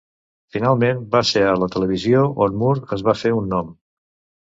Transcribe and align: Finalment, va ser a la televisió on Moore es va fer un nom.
Finalment, 0.55 1.03
va 1.17 1.21
ser 1.33 1.45
a 1.51 1.53
la 1.65 1.69
televisió 1.77 2.25
on 2.49 2.59
Moore 2.65 2.87
es 3.01 3.09
va 3.11 3.19
fer 3.25 3.37
un 3.45 3.51
nom. 3.57 3.75